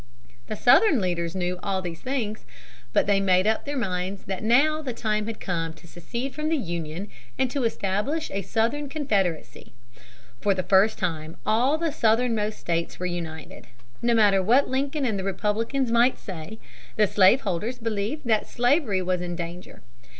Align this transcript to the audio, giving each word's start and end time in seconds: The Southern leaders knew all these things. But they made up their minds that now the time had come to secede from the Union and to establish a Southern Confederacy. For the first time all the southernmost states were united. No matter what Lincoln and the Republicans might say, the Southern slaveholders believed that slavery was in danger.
The 0.47 0.55
Southern 0.55 0.99
leaders 0.99 1.35
knew 1.35 1.59
all 1.61 1.79
these 1.79 2.01
things. 2.01 2.43
But 2.91 3.05
they 3.05 3.19
made 3.21 3.45
up 3.45 3.65
their 3.65 3.77
minds 3.77 4.23
that 4.25 4.41
now 4.41 4.81
the 4.81 4.93
time 4.95 5.27
had 5.27 5.39
come 5.39 5.73
to 5.73 5.85
secede 5.87 6.33
from 6.33 6.49
the 6.49 6.57
Union 6.57 7.07
and 7.37 7.51
to 7.51 7.63
establish 7.65 8.31
a 8.31 8.41
Southern 8.41 8.89
Confederacy. 8.89 9.73
For 10.39 10.55
the 10.55 10.63
first 10.63 10.97
time 10.97 11.37
all 11.45 11.77
the 11.77 11.91
southernmost 11.91 12.57
states 12.57 12.97
were 12.99 13.05
united. 13.05 13.67
No 14.01 14.15
matter 14.15 14.41
what 14.41 14.67
Lincoln 14.67 15.05
and 15.05 15.19
the 15.19 15.23
Republicans 15.23 15.91
might 15.91 16.17
say, 16.17 16.57
the 16.95 17.03
Southern 17.05 17.13
slaveholders 17.13 17.77
believed 17.77 18.25
that 18.25 18.47
slavery 18.47 19.03
was 19.03 19.21
in 19.21 19.35
danger. 19.35 19.83